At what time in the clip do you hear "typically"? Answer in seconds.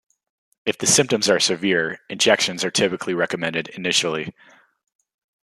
2.71-3.13